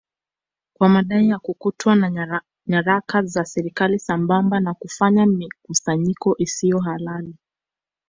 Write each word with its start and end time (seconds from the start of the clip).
kwa 0.73 0.89
madai 0.89 1.29
ya 1.29 1.39
kukutwa 1.39 1.95
na 1.95 2.37
nyaraka 2.67 3.21
za 3.21 3.45
serikali 3.45 3.99
sambamba 3.99 4.59
na 4.59 4.73
kufanya 4.73 5.25
mikusanyiko 5.25 6.35
isiyo 6.37 6.79
halali 6.79 7.35